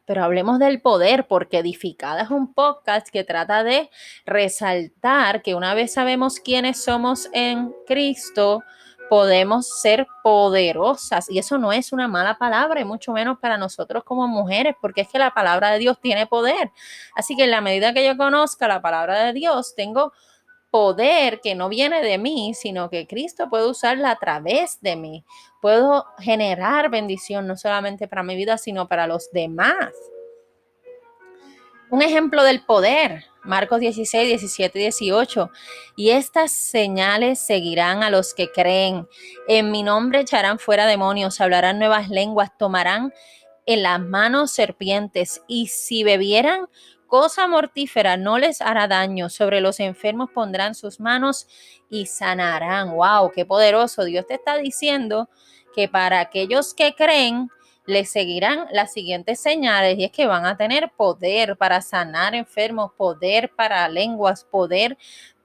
pero 0.05 0.25
hablemos 0.25 0.59
del 0.59 0.81
poder, 0.81 1.27
porque 1.27 1.59
Edificada 1.59 2.23
es 2.23 2.31
un 2.31 2.55
podcast 2.55 3.09
que 3.09 3.25
trata 3.25 3.63
de 3.63 3.91
resaltar 4.25 5.43
que 5.43 5.55
una 5.55 5.75
vez 5.75 5.93
sabemos 5.93 6.41
quiénes 6.41 6.83
somos 6.83 7.29
en 7.35 7.75
Cristo, 7.87 8.63
podemos 9.09 9.81
ser 9.81 10.07
poderosas. 10.23 11.31
Y 11.31 11.39
eso 11.39 11.59
no 11.59 11.73
es 11.73 11.93
una 11.93 12.09
mala 12.09 12.39
palabra, 12.39 12.81
y 12.81 12.85
mucho 12.85 13.13
menos 13.13 13.39
para 13.39 13.59
nosotros 13.59 14.05
como 14.05 14.29
mujeres, 14.29 14.75
porque 14.81 15.03
es 15.03 15.09
que 15.09 15.19
la 15.19 15.33
palabra 15.33 15.71
de 15.71 15.79
Dios 15.79 15.99
tiene 16.01 16.27
poder. 16.27 16.71
Así 17.15 17.37
que 17.37 17.45
en 17.45 17.51
la 17.51 17.61
medida 17.61 17.93
que 17.93 18.05
yo 18.05 18.17
conozca 18.17 18.69
la 18.69 18.83
palabra 18.83 19.25
de 19.25 19.33
Dios, 19.33 19.75
tengo 19.75 20.13
poder 20.71 21.41
que 21.41 21.55
no 21.55 21.69
viene 21.69 22.03
de 22.03 22.19
mí, 22.19 22.53
sino 22.55 22.91
que 22.91 23.07
Cristo 23.07 23.49
puede 23.49 23.69
usarla 23.69 24.11
a 24.11 24.19
través 24.19 24.81
de 24.81 24.97
mí. 24.97 25.25
Puedo 25.63 26.07
generar 26.19 26.91
bendición 26.91 27.47
no 27.47 27.57
solamente 27.57 28.07
para 28.07 28.23
mi 28.23 28.37
vida, 28.37 28.59
sino 28.59 28.87
para 28.87 29.07
los 29.07 29.31
demás. 29.33 29.93
Un 31.91 32.03
ejemplo 32.03 32.45
del 32.45 32.61
poder, 32.61 33.25
Marcos 33.45 33.81
16, 33.81 34.29
17 34.29 34.79
y 34.79 34.83
18. 34.83 35.51
Y 35.97 36.11
estas 36.11 36.53
señales 36.53 37.39
seguirán 37.39 38.03
a 38.03 38.11
los 38.11 38.35
que 38.35 38.53
creen. 38.53 39.09
En 39.47 39.71
mi 39.71 39.83
nombre 39.83 40.21
echarán 40.21 40.59
fuera 40.59 40.87
demonios, 40.87 41.41
hablarán 41.41 41.79
nuevas 41.79 42.11
lenguas, 42.11 42.51
tomarán 42.59 43.15
en 43.65 43.83
las 43.83 44.01
manos 44.01 44.51
serpientes 44.51 45.43
y 45.49 45.69
si 45.69 46.05
bebieran 46.05 46.67
cosa 47.07 47.49
mortífera 47.49 48.19
no 48.19 48.39
les 48.39 48.61
hará 48.61 48.87
daño. 48.87 49.31
Sobre 49.31 49.63
los 49.63 49.81
enfermos 49.81 50.29
pondrán 50.31 50.75
sus 50.75 51.01
manos 51.01 51.47
y 51.89 52.05
sanarán. 52.05 52.91
¡Wow! 52.91 53.33
¡Qué 53.35 53.47
poderoso! 53.47 54.05
Dios 54.05 54.27
te 54.27 54.35
está 54.35 54.59
diciendo 54.59 55.31
que 55.75 55.89
para 55.89 56.21
aquellos 56.21 56.75
que 56.75 56.95
creen, 56.95 57.49
les 57.89 58.11
seguirán 58.11 58.67
las 58.71 58.93
siguientes 58.93 59.41
señales 59.41 59.99
y 59.99 60.05
es 60.05 60.13
que 60.13 60.27
van 60.27 60.47
a 60.47 60.57
tener 60.57 60.93
poder 60.97 61.57
para 61.57 61.81
sanar 61.81 62.37
enfermos, 62.37 62.93
poder 62.97 63.51
para 63.57 63.89
lenguas, 63.89 64.45
poder 64.45 64.97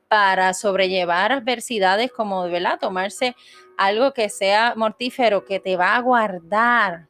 para 0.07 0.53
sobrellevar 0.53 1.31
adversidades 1.31 2.11
como, 2.11 2.43
¿verdad? 2.43 2.77
Tomarse 2.79 3.35
algo 3.77 4.13
que 4.13 4.29
sea 4.29 4.73
mortífero, 4.75 5.45
que 5.45 5.59
te 5.59 5.75
va 5.75 5.95
a 5.95 6.01
guardar 6.01 7.07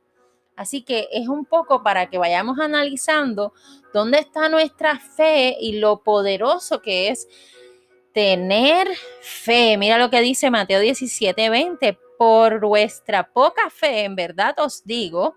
Así 0.55 0.83
que 0.83 1.07
es 1.11 1.27
un 1.27 1.45
poco 1.45 1.81
para 1.81 2.09
que 2.09 2.17
vayamos 2.17 2.59
analizando 2.59 3.53
dónde 3.93 4.19
está 4.19 4.49
nuestra 4.49 4.99
fe 4.99 5.57
y 5.59 5.79
lo 5.79 6.03
poderoso 6.03 6.81
que 6.81 7.09
es 7.09 7.27
tener 8.13 8.87
fe. 9.21 9.77
Mira 9.77 9.97
lo 9.97 10.09
que 10.11 10.21
dice 10.21 10.51
Mateo 10.51 10.79
17, 10.79 11.49
20. 11.49 11.97
Por 12.24 12.62
vuestra 12.62 13.34
poca 13.34 13.70
fe, 13.70 14.06
en 14.06 14.15
verdad 14.15 14.56
os 14.60 14.86
digo 14.86 15.36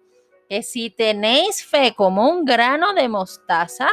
que 0.48 0.62
si 0.62 0.88
tenéis 0.88 1.64
fe 1.64 1.92
como 1.96 2.30
un 2.30 2.44
grano 2.44 2.94
de 2.94 3.08
mostaza, 3.08 3.88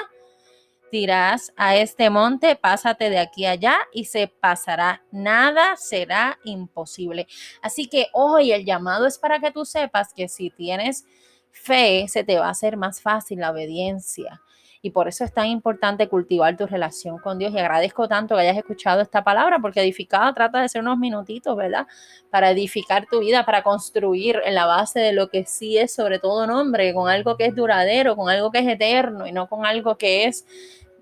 dirás 0.91 1.51
a 1.57 1.75
este 1.75 2.11
monte, 2.11 2.55
pásate 2.55 3.09
de 3.09 3.17
aquí 3.17 3.47
allá 3.47 3.79
y 3.93 4.05
se 4.05 4.27
pasará. 4.27 5.03
Nada 5.11 5.75
será 5.75 6.37
imposible. 6.43 7.25
Así 7.63 7.87
que 7.87 8.09
hoy 8.13 8.51
el 8.51 8.63
llamado 8.63 9.07
es 9.07 9.17
para 9.17 9.39
que 9.39 9.49
tú 9.49 9.65
sepas 9.65 10.13
que 10.13 10.29
si 10.29 10.51
tienes 10.51 11.03
fe, 11.49 12.05
se 12.07 12.23
te 12.23 12.37
va 12.37 12.45
a 12.45 12.51
hacer 12.51 12.77
más 12.77 13.01
fácil 13.01 13.39
la 13.39 13.49
obediencia. 13.49 14.39
Y 14.85 14.91
por 14.91 15.07
eso 15.07 15.23
es 15.23 15.33
tan 15.33 15.47
importante 15.47 16.09
cultivar 16.09 16.57
tu 16.57 16.67
relación 16.67 17.17
con 17.17 17.39
Dios. 17.39 17.53
Y 17.53 17.57
agradezco 17.57 18.09
tanto 18.09 18.35
que 18.35 18.41
hayas 18.41 18.57
escuchado 18.57 18.99
esta 19.01 19.23
palabra, 19.23 19.59
porque 19.59 19.79
edificada 19.79 20.33
trata 20.33 20.61
de 20.61 20.67
ser 20.67 20.81
unos 20.81 20.97
minutitos, 20.97 21.55
¿verdad? 21.55 21.87
Para 22.29 22.51
edificar 22.51 23.05
tu 23.09 23.21
vida, 23.21 23.45
para 23.45 23.63
construir 23.63 24.41
en 24.43 24.55
la 24.55 24.65
base 24.65 24.99
de 24.99 25.13
lo 25.13 25.29
que 25.29 25.45
sí 25.45 25.77
es 25.77 25.93
sobre 25.93 26.19
todo 26.19 26.45
nombre, 26.47 26.93
con 26.93 27.07
algo 27.07 27.37
que 27.37 27.45
es 27.45 27.55
duradero, 27.55 28.17
con 28.17 28.29
algo 28.29 28.51
que 28.51 28.59
es 28.59 28.67
eterno 28.67 29.25
y 29.25 29.31
no 29.31 29.47
con 29.47 29.65
algo 29.65 29.97
que 29.97 30.25
es 30.25 30.45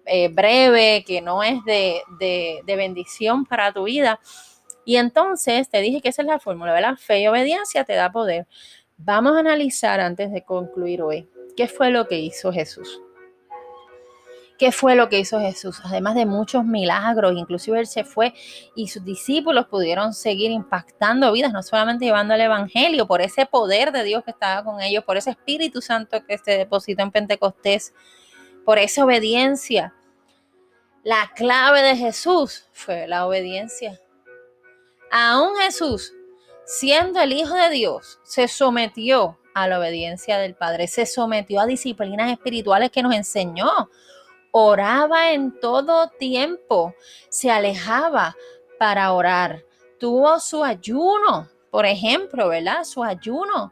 eh, 0.06 0.28
breve, 0.28 1.04
que 1.04 1.20
no 1.20 1.42
es 1.42 1.66
de, 1.66 2.04
de, 2.20 2.76
bendición 2.76 3.48
para 3.48 3.74
tu 3.74 3.86
vida. 3.86 4.20
Y 4.86 4.98
entonces 4.98 5.68
te 5.70 5.82
dije 5.82 6.02
que 6.02 6.10
esa 6.10 6.22
es 6.22 6.28
la 6.28 6.38
fórmula, 6.38 6.72
¿verdad? 6.72 6.98
Fe 6.98 7.22
y 7.22 7.28
obediencia 7.28 7.84
te 7.84 7.94
da 7.94 8.12
poder. 8.12 8.46
Vamos 8.98 9.36
a 9.36 9.40
analizar 9.40 10.00
antes 10.00 10.32
de 10.32 10.44
concluir 10.44 11.02
hoy 11.02 11.28
qué 11.58 11.68
fue 11.68 11.90
lo 11.90 12.08
que 12.08 12.20
hizo 12.20 12.54
Jesús. 12.54 13.02
¿Qué 14.62 14.72
fue 14.72 14.94
lo 14.94 15.10
que 15.10 15.18
hizo 15.18 15.40
Jesús? 15.40 15.82
Además 15.84 16.14
de 16.14 16.28
muchos 16.28 16.64
milagros, 16.64 17.34
inclusive 17.36 17.80
él 17.80 17.88
se 17.88 18.04
fue 18.04 18.36
y 18.76 18.90
sus 18.90 19.04
discípulos 19.04 19.66
pudieron 19.66 20.14
seguir 20.14 20.52
impactando 20.52 21.32
vidas, 21.32 21.52
no 21.52 21.64
solamente 21.64 22.06
llevando 22.06 22.36
el 22.36 22.42
Evangelio, 22.42 23.08
por 23.08 23.24
ese 23.24 23.48
poder 23.48 23.92
de 23.92 24.04
Dios 24.04 24.24
que 24.24 24.30
estaba 24.30 24.64
con 24.64 24.80
ellos, 24.80 25.04
por 25.04 25.18
ese 25.18 25.32
Espíritu 25.32 25.82
Santo 25.82 26.24
que 26.28 26.38
se 26.38 26.60
depositó 26.60 27.02
en 27.02 27.10
Pentecostés, 27.10 27.96
por 28.64 28.78
esa 28.78 29.04
obediencia. 29.04 29.96
La 31.04 31.32
clave 31.36 31.82
de 31.82 31.96
Jesús 31.96 32.68
fue 32.72 33.08
la 33.08 33.26
obediencia. 33.26 34.00
Aún 35.10 35.56
Jesús, 35.56 36.14
siendo 36.68 37.20
el 37.20 37.34
Hijo 37.34 37.56
de 37.56 37.72
Dios, 37.72 38.20
se 38.22 38.48
sometió 38.48 39.40
a 39.56 39.68
la 39.68 39.80
obediencia 39.80 40.38
del 40.38 40.54
Padre, 40.54 40.88
se 40.88 41.08
sometió 41.08 41.62
a 41.62 41.66
disciplinas 41.66 42.32
espirituales 42.32 42.92
que 42.92 43.02
nos 43.02 43.16
enseñó. 43.16 43.90
Oraba 44.52 45.32
en 45.32 45.60
todo 45.60 46.10
tiempo, 46.10 46.94
se 47.30 47.50
alejaba 47.50 48.36
para 48.78 49.14
orar. 49.14 49.64
Tuvo 50.00 50.40
su 50.40 50.64
ayuno, 50.64 51.50
por 51.70 51.86
ejemplo, 51.86 52.50
¿verdad? 52.50 52.84
Su 52.84 53.04
ayuno 53.04 53.72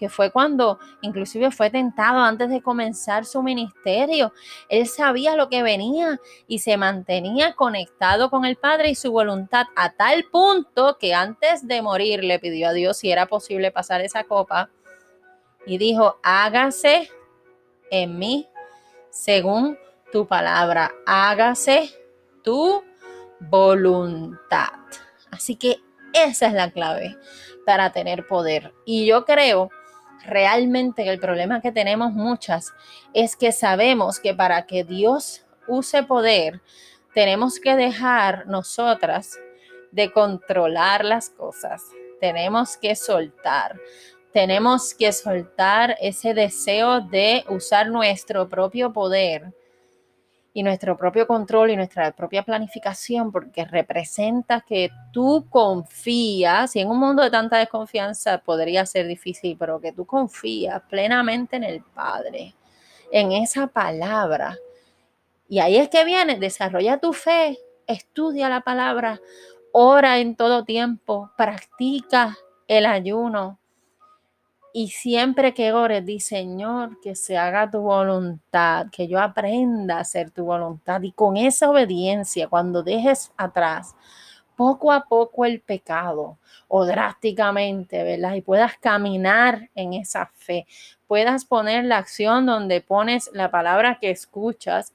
que 0.00 0.08
fue 0.08 0.30
cuando 0.30 0.78
inclusive 1.02 1.50
fue 1.50 1.68
tentado 1.68 2.20
antes 2.20 2.48
de 2.48 2.62
comenzar 2.62 3.26
su 3.26 3.42
ministerio. 3.42 4.32
Él 4.70 4.86
sabía 4.86 5.36
lo 5.36 5.50
que 5.50 5.62
venía 5.62 6.18
y 6.46 6.60
se 6.60 6.78
mantenía 6.78 7.54
conectado 7.54 8.30
con 8.30 8.46
el 8.46 8.56
Padre 8.56 8.88
y 8.88 8.94
su 8.94 9.12
voluntad 9.12 9.66
a 9.76 9.92
tal 9.92 10.24
punto 10.32 10.96
que 10.98 11.12
antes 11.12 11.68
de 11.68 11.82
morir 11.82 12.24
le 12.24 12.38
pidió 12.38 12.70
a 12.70 12.72
Dios 12.72 12.96
si 12.96 13.12
era 13.12 13.26
posible 13.26 13.70
pasar 13.72 14.00
esa 14.00 14.24
copa 14.24 14.70
y 15.66 15.76
dijo, 15.76 16.18
hágase 16.22 17.10
en 17.90 18.18
mí 18.18 18.48
según 19.10 19.78
tu 20.10 20.26
palabra, 20.26 20.92
hágase 21.06 21.90
tu 22.42 22.82
voluntad. 23.40 24.72
Así 25.30 25.56
que 25.56 25.80
esa 26.12 26.46
es 26.46 26.52
la 26.52 26.70
clave 26.70 27.16
para 27.64 27.92
tener 27.92 28.26
poder. 28.26 28.74
Y 28.84 29.06
yo 29.06 29.24
creo 29.24 29.70
realmente 30.26 31.08
el 31.08 31.18
problema 31.18 31.60
que 31.60 31.72
tenemos 31.72 32.12
muchas 32.12 32.72
es 33.14 33.36
que 33.36 33.52
sabemos 33.52 34.20
que 34.20 34.34
para 34.34 34.66
que 34.66 34.84
Dios 34.84 35.44
use 35.66 36.02
poder, 36.02 36.60
tenemos 37.14 37.58
que 37.58 37.74
dejar 37.76 38.46
nosotras 38.46 39.38
de 39.92 40.12
controlar 40.12 41.04
las 41.04 41.30
cosas. 41.30 41.82
Tenemos 42.20 42.76
que 42.76 42.94
soltar. 42.94 43.80
Tenemos 44.32 44.94
que 44.94 45.12
soltar 45.12 45.96
ese 46.00 46.34
deseo 46.34 47.00
de 47.00 47.44
usar 47.48 47.88
nuestro 47.88 48.48
propio 48.48 48.92
poder 48.92 49.52
y 50.52 50.62
nuestro 50.62 50.96
propio 50.96 51.26
control 51.26 51.70
y 51.70 51.76
nuestra 51.76 52.10
propia 52.12 52.42
planificación, 52.42 53.30
porque 53.30 53.64
representa 53.64 54.62
que 54.62 54.90
tú 55.12 55.46
confías, 55.48 56.74
y 56.74 56.80
en 56.80 56.88
un 56.88 56.98
mundo 56.98 57.22
de 57.22 57.30
tanta 57.30 57.58
desconfianza 57.58 58.38
podría 58.38 58.84
ser 58.84 59.06
difícil, 59.06 59.56
pero 59.56 59.80
que 59.80 59.92
tú 59.92 60.04
confías 60.06 60.82
plenamente 60.88 61.56
en 61.56 61.64
el 61.64 61.82
Padre, 61.82 62.54
en 63.12 63.32
esa 63.32 63.68
palabra. 63.68 64.56
Y 65.48 65.60
ahí 65.60 65.76
es 65.76 65.88
que 65.88 66.04
viene, 66.04 66.36
desarrolla 66.36 66.98
tu 66.98 67.12
fe, 67.12 67.58
estudia 67.86 68.48
la 68.48 68.62
palabra, 68.62 69.20
ora 69.72 70.18
en 70.18 70.34
todo 70.34 70.64
tiempo, 70.64 71.30
practica 71.36 72.36
el 72.66 72.86
ayuno, 72.86 73.59
y 74.72 74.88
siempre 74.88 75.54
que 75.54 75.72
ores, 75.72 76.04
di 76.04 76.20
Señor, 76.20 77.00
que 77.00 77.14
se 77.14 77.36
haga 77.36 77.70
tu 77.70 77.80
voluntad, 77.80 78.86
que 78.90 79.08
yo 79.08 79.20
aprenda 79.20 79.96
a 79.96 80.00
hacer 80.00 80.30
tu 80.30 80.44
voluntad. 80.44 81.02
Y 81.02 81.12
con 81.12 81.36
esa 81.36 81.70
obediencia, 81.70 82.48
cuando 82.48 82.82
dejes 82.82 83.32
atrás 83.36 83.94
poco 84.56 84.92
a 84.92 85.06
poco 85.06 85.46
el 85.46 85.62
pecado 85.62 86.38
o 86.68 86.84
drásticamente, 86.84 88.02
¿verdad? 88.02 88.34
Y 88.34 88.42
puedas 88.42 88.76
caminar 88.78 89.70
en 89.74 89.94
esa 89.94 90.26
fe, 90.34 90.66
puedas 91.06 91.46
poner 91.46 91.86
la 91.86 91.96
acción 91.96 92.44
donde 92.44 92.82
pones 92.82 93.30
la 93.32 93.50
palabra 93.50 93.98
que 93.98 94.10
escuchas, 94.10 94.92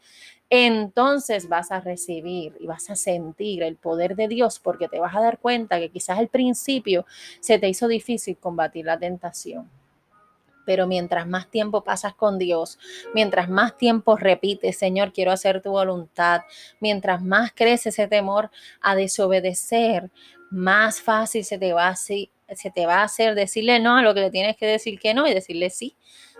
entonces 0.49 1.49
vas 1.49 1.71
a 1.71 1.79
recibir 1.79 2.55
y 2.59 2.67
vas 2.67 2.89
a 2.89 2.95
sentir 2.95 3.63
el 3.63 3.75
poder 3.77 4.15
de 4.15 4.27
Dios 4.27 4.59
porque 4.59 4.87
te 4.87 4.99
vas 4.99 5.15
a 5.15 5.21
dar 5.21 5.39
cuenta 5.39 5.79
que 5.79 5.89
quizás 5.89 6.19
al 6.19 6.27
principio 6.27 7.05
se 7.39 7.57
te 7.57 7.67
hizo 7.67 7.87
difícil 7.87 8.37
combatir 8.37 8.85
la 8.85 8.97
tentación. 8.97 9.69
Pero 10.65 10.87
mientras 10.87 11.27
más 11.27 11.49
tiempo 11.49 11.83
pasas 11.83 12.15
con 12.15 12.39
Dios, 12.39 12.79
mientras 13.13 13.49
más 13.49 13.77
tiempo 13.77 14.17
repites, 14.17 14.77
Señor, 14.77 15.13
quiero 15.13 15.31
hacer 15.31 15.61
tu 15.61 15.71
voluntad, 15.71 16.41
mientras 16.79 17.21
más 17.21 17.51
crece 17.53 17.89
ese 17.89 18.07
temor 18.07 18.49
a 18.81 18.95
desobedecer, 18.95 20.09
más 20.49 21.01
fácil 21.01 21.43
se 21.43 21.57
te 21.57 21.73
va 21.73 21.87
a, 21.89 23.03
hacer 23.03 23.35
decirle 23.35 23.79
no 23.79 23.97
a 23.97 24.01
lo 24.01 24.13
que 24.13 24.21
le 24.21 24.31
tienes 24.31 24.57
que 24.57 24.65
decir 24.65 24.99
que 24.99 25.13
no 25.13 25.27
y 25.27 25.33
decirle 25.33 25.69
sí 25.69 25.95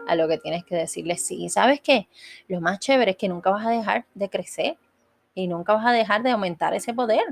a 0.07 0.15
lo 0.15 0.27
que 0.27 0.38
tienes 0.38 0.63
que 0.63 0.75
decirle 0.75 1.17
sí. 1.17 1.50
sabes 1.50 1.81
qué? 1.81 2.07
Lo 2.47 2.62
más 2.62 2.79
chévere 2.79 3.12
es 3.12 3.17
que 3.17 3.29
nunca 3.29 3.50
vas 3.50 3.65
a 3.65 3.69
dejar 3.69 4.05
de 4.13 4.29
crecer 4.29 4.77
y 5.33 5.47
nunca 5.47 5.74
vas 5.74 5.85
a 5.85 5.91
dejar 5.91 6.24
de 6.24 6.31
aumentar 6.31 6.74
ese 6.74 6.93
poder. 6.93 7.24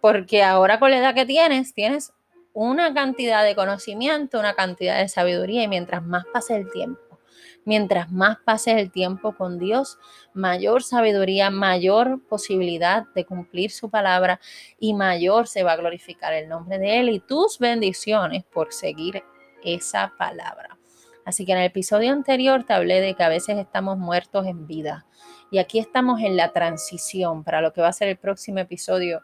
Porque 0.00 0.42
ahora 0.42 0.78
con 0.78 0.90
la 0.90 0.98
edad 0.98 1.14
que 1.14 1.26
tienes, 1.26 1.74
tienes 1.74 2.12
una 2.52 2.94
cantidad 2.94 3.44
de 3.44 3.54
conocimiento, 3.54 4.38
una 4.38 4.54
cantidad 4.54 4.98
de 4.98 5.08
sabiduría 5.08 5.62
y 5.62 5.68
mientras 5.68 6.02
más 6.02 6.24
pase 6.32 6.56
el 6.56 6.70
tiempo, 6.70 7.18
mientras 7.66 8.10
más 8.10 8.38
pase 8.38 8.80
el 8.80 8.90
tiempo 8.90 9.36
con 9.36 9.58
Dios, 9.58 9.98
mayor 10.32 10.82
sabiduría, 10.82 11.50
mayor 11.50 12.22
posibilidad 12.26 13.04
de 13.14 13.26
cumplir 13.26 13.70
su 13.70 13.90
palabra 13.90 14.40
y 14.78 14.94
mayor 14.94 15.48
se 15.48 15.64
va 15.64 15.72
a 15.72 15.76
glorificar 15.76 16.32
el 16.32 16.48
nombre 16.48 16.78
de 16.78 17.00
Él 17.00 17.10
y 17.10 17.20
tus 17.20 17.58
bendiciones 17.58 18.44
por 18.44 18.72
seguir 18.72 19.22
esa 19.62 20.14
palabra. 20.16 20.78
Así 21.26 21.44
que 21.44 21.52
en 21.52 21.58
el 21.58 21.64
episodio 21.64 22.12
anterior 22.12 22.62
te 22.62 22.72
hablé 22.72 23.00
de 23.00 23.14
que 23.14 23.24
a 23.24 23.28
veces 23.28 23.58
estamos 23.58 23.98
muertos 23.98 24.46
en 24.46 24.68
vida. 24.68 25.06
Y 25.50 25.58
aquí 25.58 25.80
estamos 25.80 26.20
en 26.20 26.36
la 26.36 26.52
transición 26.52 27.42
para 27.42 27.60
lo 27.60 27.72
que 27.72 27.80
va 27.80 27.88
a 27.88 27.92
ser 27.92 28.06
el 28.06 28.16
próximo 28.16 28.60
episodio, 28.60 29.22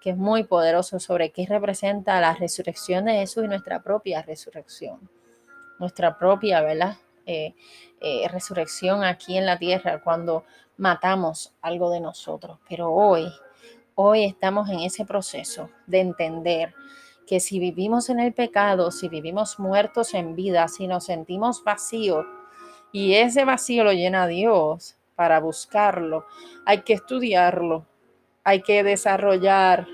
que 0.00 0.10
es 0.10 0.16
muy 0.16 0.42
poderoso 0.42 0.98
sobre 0.98 1.30
qué 1.30 1.46
representa 1.48 2.20
la 2.20 2.34
resurrección 2.34 3.04
de 3.04 3.12
Jesús 3.12 3.44
y 3.44 3.48
nuestra 3.48 3.84
propia 3.84 4.20
resurrección. 4.22 5.08
Nuestra 5.78 6.18
propia, 6.18 6.60
¿verdad? 6.60 6.96
Eh, 7.24 7.54
eh, 8.00 8.26
resurrección 8.32 9.04
aquí 9.04 9.38
en 9.38 9.46
la 9.46 9.56
tierra 9.56 10.02
cuando 10.02 10.44
matamos 10.76 11.54
algo 11.62 11.88
de 11.90 12.00
nosotros. 12.00 12.58
Pero 12.68 12.90
hoy, 12.90 13.32
hoy 13.94 14.24
estamos 14.24 14.68
en 14.70 14.80
ese 14.80 15.04
proceso 15.04 15.70
de 15.86 16.00
entender 16.00 16.74
que 17.26 17.40
si 17.40 17.58
vivimos 17.58 18.10
en 18.10 18.20
el 18.20 18.32
pecado, 18.32 18.90
si 18.90 19.08
vivimos 19.08 19.58
muertos 19.58 20.14
en 20.14 20.34
vida, 20.34 20.68
si 20.68 20.86
nos 20.86 21.04
sentimos 21.04 21.64
vacíos 21.64 22.26
y 22.92 23.14
ese 23.14 23.44
vacío 23.44 23.84
lo 23.84 23.92
llena 23.92 24.26
Dios 24.26 24.96
para 25.14 25.40
buscarlo, 25.40 26.26
hay 26.66 26.82
que 26.82 26.92
estudiarlo, 26.94 27.86
hay 28.42 28.62
que 28.62 28.82
desarrollar 28.82 29.86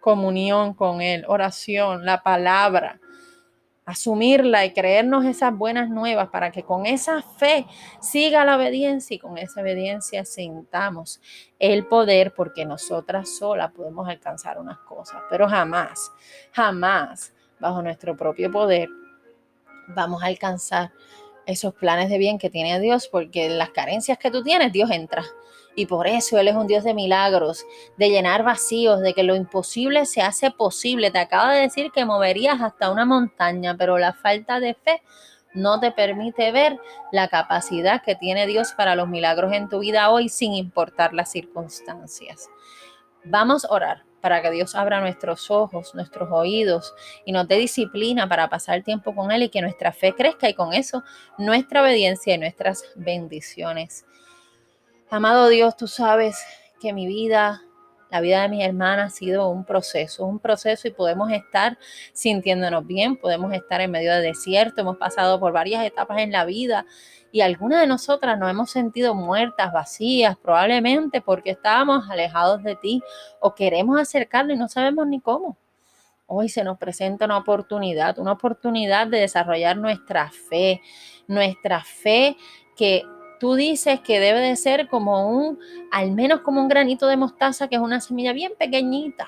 comunión 0.00 0.74
con 0.74 1.00
Él, 1.00 1.24
oración, 1.26 2.04
la 2.04 2.22
palabra, 2.22 3.00
asumirla 3.84 4.64
y 4.64 4.72
creernos 4.72 5.24
esas 5.26 5.56
buenas 5.56 5.90
nuevas 5.90 6.28
para 6.30 6.50
que 6.50 6.62
con 6.62 6.86
esa 6.86 7.22
fe 7.22 7.66
siga 8.00 8.44
la 8.44 8.56
obediencia 8.56 9.14
y 9.14 9.18
con 9.18 9.36
esa 9.36 9.60
obediencia 9.60 10.24
sintamos 10.24 11.20
el 11.58 11.86
poder 11.86 12.32
porque 12.34 12.64
nosotras 12.64 13.36
solas 13.36 13.72
podemos 13.72 14.08
alcanzar 14.08 14.58
unas 14.58 14.78
cosas, 14.78 15.22
pero 15.28 15.48
jamás, 15.48 16.10
jamás 16.52 17.34
bajo 17.60 17.82
nuestro 17.82 18.16
propio 18.16 18.50
poder 18.50 18.88
vamos 19.88 20.22
a 20.22 20.26
alcanzar 20.26 20.92
esos 21.46 21.74
planes 21.74 22.08
de 22.08 22.18
bien 22.18 22.38
que 22.38 22.50
tiene 22.50 22.80
Dios 22.80 23.08
porque 23.08 23.48
las 23.48 23.70
carencias 23.70 24.18
que 24.18 24.30
tú 24.30 24.42
tienes, 24.42 24.72
Dios 24.72 24.90
entra. 24.90 25.24
Y 25.76 25.86
por 25.86 26.06
eso 26.06 26.38
Él 26.38 26.48
es 26.48 26.54
un 26.54 26.66
Dios 26.66 26.84
de 26.84 26.94
milagros, 26.94 27.64
de 27.96 28.10
llenar 28.10 28.44
vacíos, 28.44 29.00
de 29.00 29.14
que 29.14 29.22
lo 29.22 29.34
imposible 29.34 30.06
se 30.06 30.22
hace 30.22 30.50
posible. 30.50 31.10
Te 31.10 31.18
acabo 31.18 31.50
de 31.50 31.60
decir 31.60 31.90
que 31.92 32.04
moverías 32.04 32.60
hasta 32.60 32.90
una 32.90 33.04
montaña, 33.04 33.76
pero 33.76 33.98
la 33.98 34.12
falta 34.12 34.60
de 34.60 34.74
fe 34.74 35.02
no 35.54 35.80
te 35.80 35.92
permite 35.92 36.50
ver 36.52 36.78
la 37.12 37.28
capacidad 37.28 38.02
que 38.02 38.16
tiene 38.16 38.46
Dios 38.46 38.72
para 38.72 38.96
los 38.96 39.08
milagros 39.08 39.52
en 39.52 39.68
tu 39.68 39.78
vida 39.78 40.10
hoy 40.10 40.28
sin 40.28 40.52
importar 40.52 41.14
las 41.14 41.30
circunstancias. 41.30 42.48
Vamos 43.24 43.64
a 43.64 43.72
orar 43.72 44.04
para 44.20 44.42
que 44.42 44.50
Dios 44.50 44.74
abra 44.74 45.00
nuestros 45.00 45.50
ojos, 45.50 45.94
nuestros 45.94 46.30
oídos 46.32 46.94
y 47.24 47.32
nos 47.32 47.46
dé 47.46 47.56
disciplina 47.56 48.28
para 48.28 48.48
pasar 48.48 48.82
tiempo 48.82 49.14
con 49.14 49.30
Él 49.30 49.42
y 49.42 49.48
que 49.48 49.60
nuestra 49.60 49.92
fe 49.92 50.14
crezca 50.14 50.48
y 50.48 50.54
con 50.54 50.72
eso 50.72 51.02
nuestra 51.38 51.82
obediencia 51.82 52.34
y 52.34 52.38
nuestras 52.38 52.84
bendiciones. 52.96 54.06
Amado 55.14 55.48
Dios, 55.48 55.76
tú 55.76 55.86
sabes 55.86 56.44
que 56.80 56.92
mi 56.92 57.06
vida, 57.06 57.62
la 58.10 58.20
vida 58.20 58.42
de 58.42 58.48
mi 58.48 58.64
hermana 58.64 59.04
ha 59.04 59.10
sido 59.10 59.48
un 59.48 59.64
proceso, 59.64 60.26
un 60.26 60.40
proceso 60.40 60.88
y 60.88 60.90
podemos 60.90 61.30
estar 61.30 61.78
sintiéndonos 62.12 62.84
bien, 62.84 63.16
podemos 63.16 63.52
estar 63.52 63.80
en 63.80 63.92
medio 63.92 64.12
de 64.12 64.22
desierto, 64.22 64.80
hemos 64.80 64.96
pasado 64.96 65.38
por 65.38 65.52
varias 65.52 65.84
etapas 65.84 66.18
en 66.18 66.32
la 66.32 66.44
vida 66.44 66.84
y 67.30 67.42
algunas 67.42 67.82
de 67.82 67.86
nosotras 67.86 68.36
nos 68.40 68.50
hemos 68.50 68.72
sentido 68.72 69.14
muertas, 69.14 69.72
vacías, 69.72 70.36
probablemente 70.36 71.20
porque 71.20 71.50
estábamos 71.50 72.10
alejados 72.10 72.64
de 72.64 72.74
ti 72.74 73.00
o 73.38 73.54
queremos 73.54 74.00
acercarnos 74.00 74.56
y 74.56 74.58
no 74.58 74.68
sabemos 74.68 75.06
ni 75.06 75.20
cómo. 75.20 75.56
Hoy 76.26 76.48
se 76.48 76.64
nos 76.64 76.76
presenta 76.76 77.26
una 77.26 77.38
oportunidad, 77.38 78.18
una 78.18 78.32
oportunidad 78.32 79.06
de 79.06 79.20
desarrollar 79.20 79.76
nuestra 79.76 80.32
fe, 80.32 80.80
nuestra 81.28 81.84
fe 81.84 82.36
que 82.74 83.04
tú 83.38 83.54
dices 83.54 84.00
que 84.00 84.20
debe 84.20 84.40
de 84.40 84.56
ser 84.56 84.88
como 84.88 85.28
un, 85.28 85.58
al 85.90 86.12
menos 86.12 86.40
como 86.40 86.60
un 86.60 86.68
granito 86.68 87.06
de 87.06 87.16
mostaza, 87.16 87.68
que 87.68 87.76
es 87.76 87.80
una 87.80 88.00
semilla 88.00 88.32
bien 88.32 88.52
pequeñita. 88.58 89.26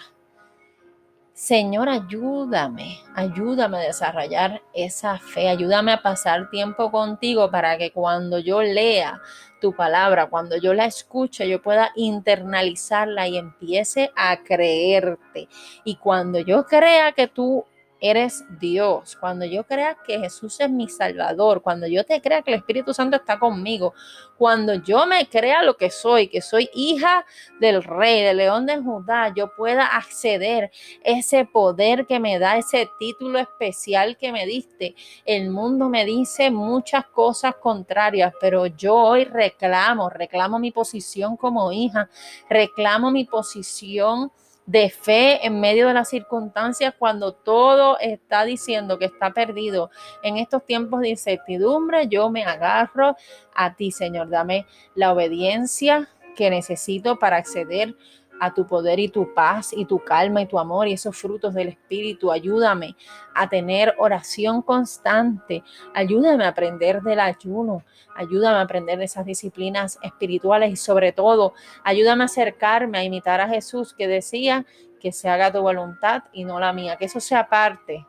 Señor, 1.36 1.90
ayúdame, 1.90 2.98
ayúdame 3.14 3.76
a 3.76 3.80
desarrollar 3.80 4.62
esa 4.72 5.18
fe, 5.18 5.50
ayúdame 5.50 5.92
a 5.92 6.00
pasar 6.00 6.48
tiempo 6.48 6.90
contigo 6.90 7.50
para 7.50 7.76
que 7.76 7.92
cuando 7.92 8.38
yo 8.38 8.62
lea 8.62 9.20
tu 9.60 9.74
palabra, 9.74 10.30
cuando 10.30 10.56
yo 10.56 10.72
la 10.72 10.86
escuche, 10.86 11.46
yo 11.46 11.60
pueda 11.60 11.90
internalizarla 11.94 13.28
y 13.28 13.36
empiece 13.36 14.12
a 14.16 14.38
creerte. 14.44 15.48
Y 15.84 15.96
cuando 15.96 16.38
yo 16.38 16.64
crea 16.64 17.12
que 17.12 17.28
tú 17.28 17.66
eres 18.00 18.44
Dios, 18.60 19.16
cuando 19.16 19.44
yo 19.44 19.64
crea 19.64 19.96
que 20.06 20.18
Jesús 20.18 20.60
es 20.60 20.70
mi 20.70 20.88
Salvador, 20.88 21.62
cuando 21.62 21.86
yo 21.86 22.04
te 22.04 22.20
crea 22.20 22.42
que 22.42 22.52
el 22.52 22.58
Espíritu 22.58 22.92
Santo 22.92 23.16
está 23.16 23.38
conmigo, 23.38 23.94
cuando 24.36 24.74
yo 24.74 25.06
me 25.06 25.26
crea 25.28 25.62
lo 25.62 25.76
que 25.76 25.90
soy, 25.90 26.28
que 26.28 26.42
soy 26.42 26.68
hija 26.74 27.24
del 27.58 27.82
Rey, 27.82 28.22
del 28.22 28.36
León 28.36 28.66
de 28.66 28.76
Judá, 28.78 29.32
yo 29.34 29.54
pueda 29.56 29.86
acceder 29.86 30.70
ese 31.02 31.46
poder 31.46 32.06
que 32.06 32.20
me 32.20 32.38
da, 32.38 32.58
ese 32.58 32.88
título 32.98 33.38
especial 33.38 34.16
que 34.18 34.32
me 34.32 34.46
diste. 34.46 34.94
El 35.24 35.50
mundo 35.50 35.88
me 35.88 36.04
dice 36.04 36.50
muchas 36.50 37.06
cosas 37.06 37.56
contrarias, 37.56 38.32
pero 38.40 38.66
yo 38.66 38.94
hoy 38.94 39.24
reclamo, 39.24 40.10
reclamo 40.10 40.58
mi 40.58 40.70
posición 40.70 41.36
como 41.36 41.72
hija, 41.72 42.10
reclamo 42.50 43.10
mi 43.10 43.24
posición 43.24 44.30
de 44.66 44.90
fe 44.90 45.46
en 45.46 45.60
medio 45.60 45.86
de 45.86 45.94
las 45.94 46.08
circunstancias 46.08 46.94
cuando 46.98 47.32
todo 47.32 47.98
está 47.98 48.44
diciendo 48.44 48.98
que 48.98 49.06
está 49.06 49.32
perdido. 49.32 49.90
En 50.22 50.36
estos 50.36 50.64
tiempos 50.64 51.00
de 51.00 51.10
incertidumbre, 51.10 52.08
yo 52.08 52.30
me 52.30 52.44
agarro 52.44 53.16
a 53.54 53.74
ti, 53.74 53.92
Señor. 53.92 54.28
Dame 54.28 54.66
la 54.94 55.12
obediencia 55.12 56.08
que 56.36 56.50
necesito 56.50 57.18
para 57.18 57.36
acceder 57.36 57.94
a 58.40 58.52
tu 58.52 58.66
poder 58.66 58.98
y 58.98 59.08
tu 59.08 59.32
paz 59.34 59.72
y 59.72 59.84
tu 59.84 59.98
calma 59.98 60.42
y 60.42 60.46
tu 60.46 60.58
amor 60.58 60.88
y 60.88 60.92
esos 60.92 61.16
frutos 61.16 61.54
del 61.54 61.68
Espíritu. 61.68 62.30
Ayúdame 62.32 62.96
a 63.34 63.48
tener 63.48 63.94
oración 63.98 64.62
constante. 64.62 65.62
Ayúdame 65.94 66.44
a 66.44 66.48
aprender 66.48 67.02
del 67.02 67.20
ayuno. 67.20 67.84
Ayúdame 68.14 68.56
a 68.56 68.62
aprender 68.62 68.98
de 68.98 69.04
esas 69.04 69.26
disciplinas 69.26 69.98
espirituales 70.02 70.70
y 70.70 70.76
sobre 70.76 71.12
todo, 71.12 71.54
ayúdame 71.84 72.24
a 72.24 72.26
acercarme 72.26 72.98
a 72.98 73.04
imitar 73.04 73.40
a 73.40 73.48
Jesús 73.48 73.94
que 73.94 74.08
decía 74.08 74.64
que 75.00 75.12
se 75.12 75.28
haga 75.28 75.52
tu 75.52 75.60
voluntad 75.60 76.24
y 76.32 76.44
no 76.44 76.58
la 76.58 76.72
mía. 76.72 76.96
Que 76.96 77.04
eso 77.04 77.20
sea 77.20 77.48
parte 77.48 78.06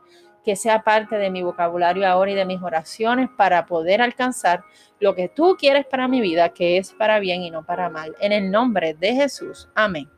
que 0.48 0.56
sea 0.56 0.82
parte 0.82 1.16
de 1.18 1.28
mi 1.28 1.42
vocabulario 1.42 2.08
ahora 2.08 2.30
y 2.30 2.34
de 2.34 2.46
mis 2.46 2.62
oraciones 2.62 3.28
para 3.36 3.66
poder 3.66 4.00
alcanzar 4.00 4.64
lo 4.98 5.14
que 5.14 5.28
tú 5.28 5.58
quieres 5.60 5.84
para 5.84 6.08
mi 6.08 6.22
vida, 6.22 6.48
que 6.48 6.78
es 6.78 6.94
para 6.94 7.18
bien 7.18 7.42
y 7.42 7.50
no 7.50 7.66
para 7.66 7.90
mal. 7.90 8.16
En 8.18 8.32
el 8.32 8.50
nombre 8.50 8.94
de 8.94 9.12
Jesús. 9.12 9.68
Amén. 9.74 10.08